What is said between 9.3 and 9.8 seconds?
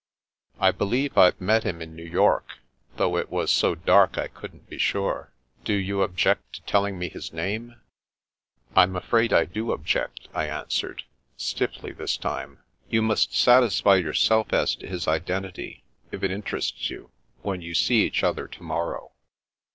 I do